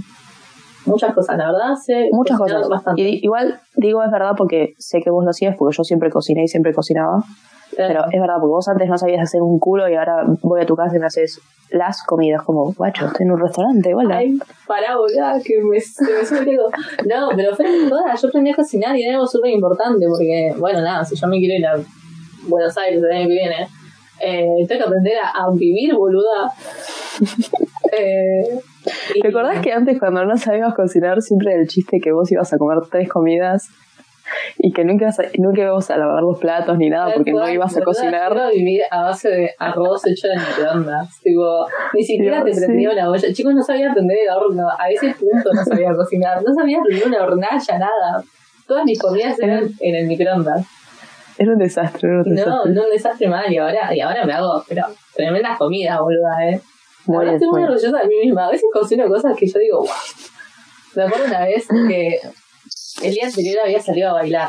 [0.86, 1.74] muchas cosas, la verdad.
[1.74, 2.68] Sé Muchas cosas.
[2.68, 3.02] Bastante.
[3.02, 6.44] Y igual digo es verdad porque sé que vos lo hacías porque yo siempre cociné
[6.44, 7.22] y siempre cocinaba.
[7.76, 10.66] Pero es verdad, porque vos antes no sabías hacer un culo y ahora voy a
[10.66, 12.42] tu casa y me haces las comidas.
[12.42, 14.18] Como, guacho, estoy en un restaurante, hola.
[14.18, 16.58] Ay, pará, boluda, que me, me sube.
[17.06, 20.54] No, pero fuera de todas, yo aprendí a cocinar y era algo súper importante porque,
[20.58, 21.74] bueno, nada, si yo me quiero ir a
[22.48, 23.68] Buenos Aires el año que viene,
[24.20, 26.52] eh, tengo que aprender a, a vivir, boluda.
[27.92, 28.42] Eh,
[29.20, 32.52] ¿Te acordás que antes cuando no sabías cocinar siempre era el chiste que vos ibas
[32.52, 33.68] a comer tres comidas
[34.58, 37.48] y que nunca, ibas a- nunca ibas a lavar los platos ni nada porque no
[37.48, 38.30] ibas a cocinar?
[38.30, 41.20] Yo iba a vivir a base de arroz hecho en microondas.
[41.22, 42.96] Tipo, ni siquiera te prendía sí.
[42.96, 43.32] una olla.
[43.32, 44.68] Chicos, no sabía prender el horno.
[44.68, 46.42] A ese punto no sabía cocinar.
[46.42, 48.22] No sabía prender una hornalla, nada.
[48.66, 50.66] Todas mis comidas eran en el microondas.
[51.38, 52.72] Era un desastre, era un No, desastre.
[52.72, 53.52] no un desastre mal.
[53.52, 56.60] Y ahora, y ahora me hago, pero tremendas comidas, boluda, eh.
[57.06, 58.46] Muy Ahora estoy muy orgullosa de mí misma.
[58.46, 59.88] A veces cocino cosas que yo digo, wow.
[60.94, 62.20] Me acuerdo una vez que
[63.02, 64.48] el día anterior había salido a bailar.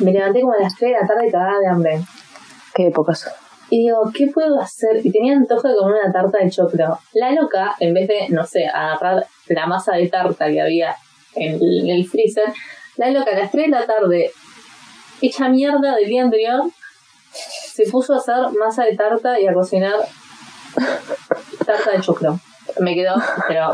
[0.00, 2.00] Me levanté como a las 3 de la tarde cagada de hambre.
[2.74, 3.28] Qué épocas.
[3.68, 5.04] Y digo, ¿qué puedo hacer?
[5.04, 6.98] Y tenía antojo de comer una tarta de choclo.
[7.14, 10.94] La loca, en vez de, no sé, agarrar la masa de tarta que había
[11.34, 12.52] en el, en el freezer,
[12.96, 14.30] la loca a las 3 de la tarde,
[15.20, 16.62] hecha mierda del día anterior,
[17.32, 19.94] se puso a hacer masa de tarta y a cocinar
[21.66, 22.38] tarta de choclo.
[22.80, 23.14] Me quedó,
[23.48, 23.72] pero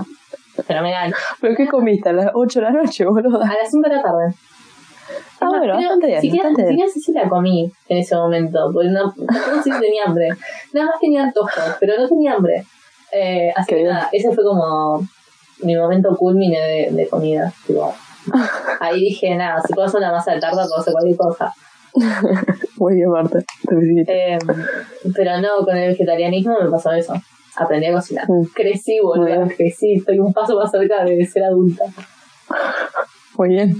[0.67, 1.15] fenomenal.
[1.41, 2.09] ¿Pero qué comiste?
[2.09, 3.43] A las 8 de la noche, boludo.
[3.43, 4.35] A las 5 de la tarde.
[5.41, 6.73] Ah, bueno, bastante bien, Siquiera, bastante bien.
[6.89, 10.29] siquiera sé si la comí en ese momento, porque no, no sé si tenía hambre.
[10.75, 11.49] Nada más tenía antojo,
[11.81, 12.65] pero no tenía hambre.
[13.13, 13.95] Eh, así Qué que bien.
[13.95, 15.01] nada, ese fue como
[15.63, 17.53] mi momento culmine de, de comida.
[17.67, 17.95] tipo.
[18.81, 21.55] ahí dije, nada, si puedo hacer una masa de tarta, puedo hacer cualquier cosa.
[22.77, 23.39] Muy bien, Marta.
[23.41, 24.35] Te.
[24.35, 24.39] Eh,
[25.15, 27.15] pero no, con el vegetarianismo me pasó eso.
[27.57, 28.25] Aprendí a cocinar.
[28.29, 28.45] Mm.
[28.55, 29.95] Crecí, boludo, crecí.
[29.95, 31.85] Estoy un paso más cerca de ser adulta.
[33.37, 33.77] Muy bien.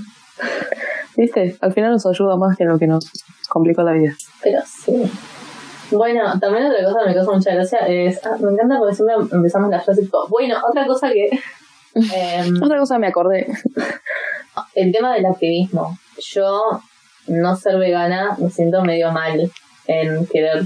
[1.17, 1.57] ¿Viste?
[1.61, 3.11] Al final nos ayuda más que lo que nos
[3.49, 4.15] complicó la vida.
[4.43, 5.11] Pero sí.
[5.91, 8.25] Bueno, también otra cosa que me causa mucha gracia es.
[8.27, 10.09] ah, me encanta porque siempre empezamos las frases.
[10.29, 11.29] Bueno, otra cosa que.
[11.95, 13.47] em, Otra cosa me acordé.
[14.75, 15.97] el tema del activismo.
[16.19, 16.81] Yo,
[17.29, 19.51] no ser vegana, me siento medio mal
[19.87, 20.65] en querer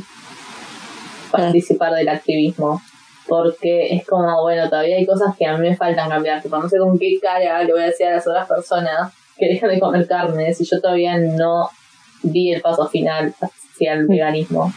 [1.31, 2.81] participar del activismo.
[3.29, 6.43] Porque es como, bueno, todavía hay cosas que a mí me faltan cambiar.
[6.43, 9.47] Tipo, no sé con qué cara le voy a decir a las otras personas que
[9.47, 11.71] dejen de comer carne si yo todavía no
[12.23, 14.73] di el paso final hacia el veganismo.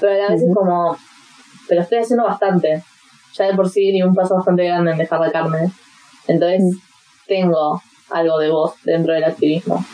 [0.00, 0.54] Pero a la vez es Ujú.
[0.54, 0.96] como,
[1.68, 2.82] pero estoy haciendo bastante.
[3.34, 5.70] Ya de por sí di un paso bastante grande en dejar la carne.
[6.26, 6.62] Entonces
[7.26, 9.84] tengo algo de voz dentro del activismo.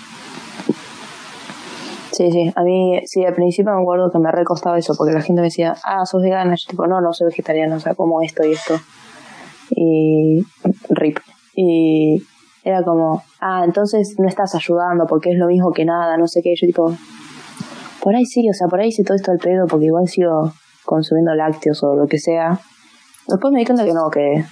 [2.14, 2.52] Sí, sí.
[2.54, 5.48] A mí, sí, al principio me acuerdo que me recostaba eso, porque la gente me
[5.48, 6.54] decía, ah, sos vegana.
[6.54, 8.74] Yo, tipo, no, no soy vegetariana, o sea, como esto y esto.
[9.70, 10.46] Y.
[10.90, 11.18] rip.
[11.56, 12.22] Y
[12.62, 16.40] era como, ah, entonces no estás ayudando porque es lo mismo que nada, no sé
[16.40, 16.54] qué.
[16.54, 16.96] Yo, tipo,
[18.00, 20.52] por ahí sí, o sea, por ahí hice todo esto al pedo porque igual sigo
[20.84, 22.60] consumiendo lácteos o lo que sea.
[23.26, 24.44] Después me di cuenta que no, que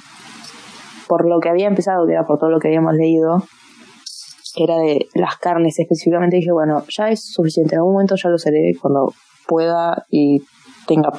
[1.06, 3.44] por lo que había empezado, que era por todo lo que habíamos leído,
[4.54, 8.28] que era de las carnes específicamente, dije, bueno, ya es suficiente, en algún momento ya
[8.28, 9.12] lo seré cuando
[9.46, 10.42] pueda y
[10.86, 11.10] tenga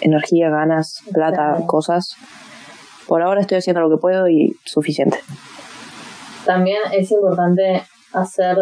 [0.00, 1.66] energía, ganas, plata, Claro.
[1.66, 2.16] cosas.
[3.06, 5.18] Por ahora estoy haciendo lo que puedo y suficiente.
[6.44, 8.58] También es importante hacer,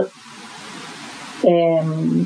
[1.42, 1.82] eh,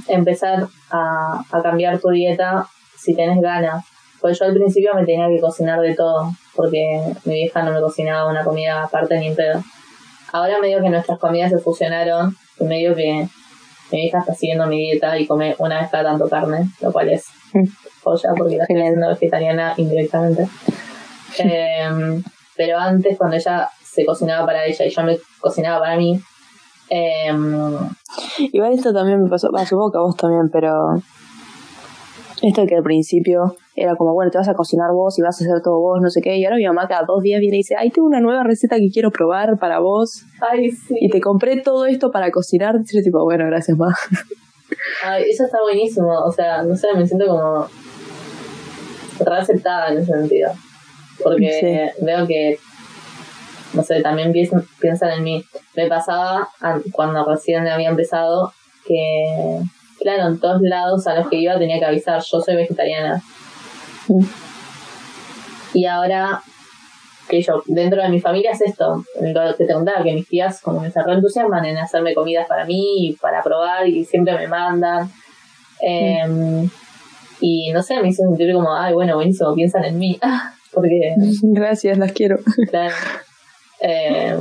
[0.09, 3.85] empezar a, a cambiar tu dieta si tenés ganas.
[4.21, 7.81] Porque yo al principio me tenía que cocinar de todo, porque mi vieja no me
[7.81, 9.63] cocinaba una comida aparte ni en pedo.
[10.33, 13.29] Ahora medio que nuestras comidas se fusionaron, medio que
[13.91, 17.09] mi vieja está siguiendo mi dieta y come una vez cada tanto carne, lo cual
[17.11, 17.65] es Mm.
[18.03, 20.47] joya porque la estoy haciendo vegetariana indirectamente.
[21.39, 22.23] Em,
[22.57, 26.21] pero antes, cuando ella se cocinaba para ella y yo me cocinaba para mí,
[26.91, 27.89] em,
[28.39, 31.01] Igual esto también me pasó, bah, supongo que a vos también, pero
[32.43, 35.41] esto de que al principio era como, bueno, te vas a cocinar vos y vas
[35.41, 37.57] a hacer todo vos, no sé qué, y ahora mi mamá cada dos días viene
[37.57, 40.97] y dice, ay, tengo una nueva receta que quiero probar para vos ay, sí.
[41.01, 43.95] y te compré todo esto para cocinar, y yo tipo, bueno, gracias, ma.
[45.05, 46.09] Ay, eso está buenísimo.
[46.25, 47.67] O sea, no sé, me siento como
[49.21, 50.51] re aceptada en ese sentido.
[51.23, 52.59] Porque veo que,
[53.75, 55.45] no sé, también piensan, en mí.
[55.77, 58.53] Me pasaba an- cuando recién había empezado
[58.87, 59.61] que,
[60.01, 63.23] claro, en todos lados a los que iba tenía que avisar, yo soy vegetariana.
[64.09, 64.25] Mm.
[65.75, 66.43] Y ahora
[67.29, 70.61] que yo, dentro de mi familia es esto, lo que te contaba, que mis tías
[70.61, 74.49] como me se entusiasman en hacerme comidas para mí, y para probar, y siempre me
[74.49, 75.11] mandan.
[75.81, 76.69] Em,
[77.41, 80.19] y no sé, me hizo sentir como, ay, bueno, buenísimo, piensan en mí.
[80.73, 82.39] Porque, Gracias, las quiero.
[82.71, 82.95] claro.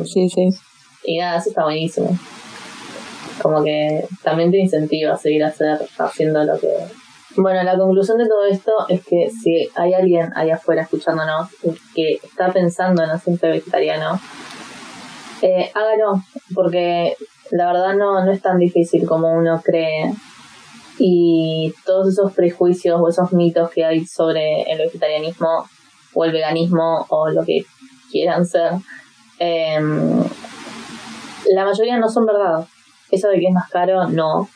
[0.06, 0.50] Sí, sí.
[1.04, 2.17] y nada, eso está buenísimo.
[3.41, 6.69] Como que también te incentiva a seguir hacer, haciendo lo que...
[7.36, 11.50] Bueno, la conclusión de todo esto es que si hay alguien allá afuera escuchándonos
[11.93, 14.19] que está pensando en hacerse vegetariano,
[15.43, 16.23] eh, hágalo,
[16.56, 17.15] porque
[17.52, 20.13] la verdad no, no es tan difícil como uno cree.
[21.00, 25.69] Y todos esos prejuicios o esos mitos que hay sobre el vegetarianismo,
[26.13, 27.60] o el veganismo o lo que
[28.12, 28.71] quieran ser,
[29.38, 30.23] em,
[31.54, 32.65] la mayoría no son verdad.
[33.12, 34.50] Eso de que es más caro, no.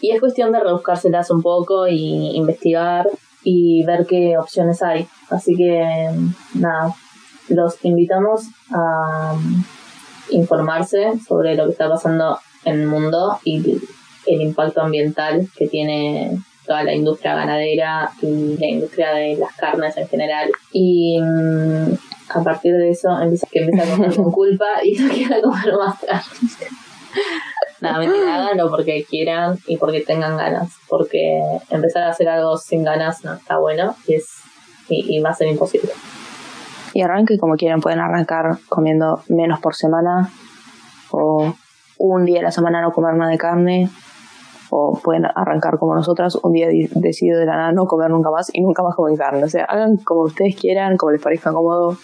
[0.00, 3.06] Y es cuestión de rebuscárselas un poco y investigar
[3.42, 5.06] y ver qué opciones hay.
[5.28, 6.10] Así que,
[6.54, 6.94] nada,
[7.48, 9.36] los invitamos a
[10.30, 13.78] informarse sobre lo que está pasando en el mundo y
[14.26, 19.96] el impacto ambiental que tiene toda la industria ganadera y la industria de las carnes
[19.96, 20.50] en general.
[20.72, 21.94] Y mm,
[22.28, 25.74] a partir de eso empieza, que empieza a comer con culpa y no quiere comer
[25.76, 26.22] más carne.
[27.82, 30.72] Nada, mentira, háganlo porque quieran y porque tengan ganas.
[30.88, 31.40] Porque
[31.70, 34.26] empezar a hacer algo sin ganas no está bueno y, es,
[34.88, 35.90] y, va a ser imposible.
[36.92, 40.30] Y arranque como quieran, pueden arrancar comiendo menos por semana
[41.10, 41.54] o
[41.98, 43.90] un día a la semana no comer nada de carne
[44.70, 48.50] o pueden arrancar como nosotras, un día decido de la nada no comer nunca más
[48.52, 49.44] y nunca más comer carne.
[49.44, 51.96] O sea, hagan como ustedes quieran, como les parezca cómodo.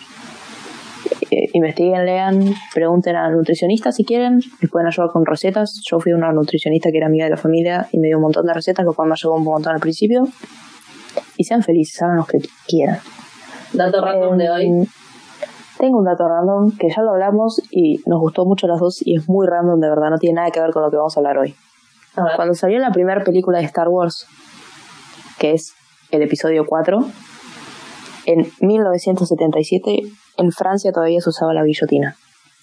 [1.30, 5.80] Eh, investiguen, lean, pregunten a nutricionistas si quieren, les pueden ayudar con recetas.
[5.88, 8.22] Yo fui a una nutricionista que era amiga de la familia y me dio un
[8.22, 10.24] montón de recetas, lo cual me ayudó un montón al principio.
[11.36, 12.98] Y sean felices, hagan lo que quieran.
[13.72, 14.66] Dato random de hoy.
[14.66, 14.86] Em,
[15.78, 19.16] tengo un dato random que ya lo hablamos y nos gustó mucho las dos y
[19.16, 21.20] es muy random de verdad, no tiene nada que ver con lo que vamos a
[21.20, 21.54] hablar hoy.
[22.36, 24.26] Cuando salió la primera película de Star Wars,
[25.38, 25.74] que es
[26.10, 27.04] el episodio 4,
[28.24, 30.02] en 1977
[30.36, 32.16] en Francia todavía se usaba la guillotina.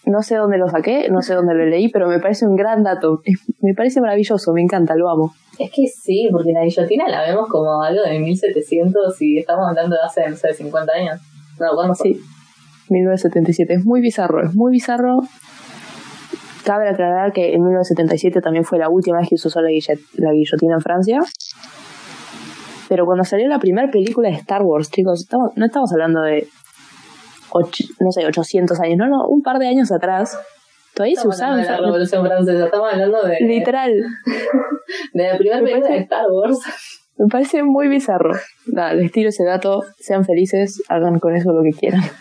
[0.05, 2.83] No sé dónde lo saqué, no sé dónde lo leí, pero me parece un gran
[2.83, 3.21] dato.
[3.61, 5.33] Me parece maravilloso, me encanta, lo amo.
[5.57, 9.95] Es que sí, porque la guillotina la vemos como algo de 1700 y estamos hablando
[9.95, 11.21] de hace, no sé, 50 años.
[11.59, 12.19] No, ¿cuándo Sí,
[12.89, 13.73] 1977.
[13.75, 15.21] Es muy bizarro, es muy bizarro
[16.63, 20.75] Cabe aclarar que en 1977 también fue la última vez que se usó la, guillotina
[20.75, 21.19] en Francia.
[22.87, 26.47] Pero cuando salió la primera película de Star Wars, chicos, no estamos hablando de,
[27.99, 30.37] no sé, 800 años, no, no, un par de años atrás.
[30.93, 31.55] Todavía se usaba.
[31.57, 33.37] De la Revolución Francesa, estamos hablando de.
[33.41, 33.91] Literal.
[35.13, 36.59] De la primera película de Star Wars.
[37.17, 38.33] Me parece muy bizarro.
[38.67, 42.01] Nada, les tiro ese dato, sean felices, hagan con eso lo que quieran.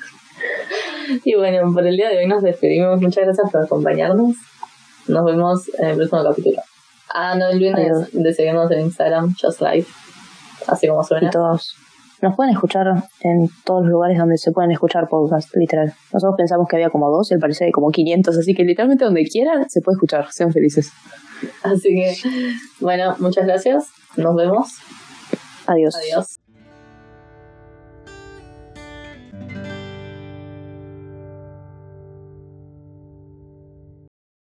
[1.25, 3.01] Y bueno, por el día de hoy nos despedimos.
[3.01, 4.35] Muchas gracias por acompañarnos.
[5.09, 6.63] Nos vemos en el próximo capítulo.
[7.13, 7.75] Ah, no olviden
[8.13, 9.93] de, seguirnos en Instagram, Just Life.
[10.69, 11.29] Así como suena.
[11.29, 11.77] Y todos.
[12.23, 12.87] Nos pueden escuchar
[13.23, 15.93] en todos los lugares donde se pueden escuchar podcasts, literal.
[16.13, 19.05] Nosotros pensamos que había como dos y al parecer hay como 500, así que literalmente
[19.05, 20.31] donde quieran se puede escuchar.
[20.31, 20.93] Sean felices.
[21.65, 22.15] Así que,
[22.79, 23.89] bueno, muchas gracias.
[24.17, 24.69] Nos vemos.
[25.67, 25.97] Adiós.
[25.97, 26.42] Adiós.